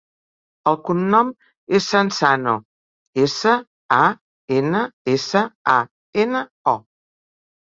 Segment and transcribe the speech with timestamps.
[0.69, 1.27] El cognom
[1.79, 2.55] és Sansano:
[3.25, 3.55] essa,
[3.99, 4.01] a,
[4.61, 4.83] ena,
[5.17, 5.79] essa, a,
[6.25, 6.43] ena,
[6.77, 6.79] o.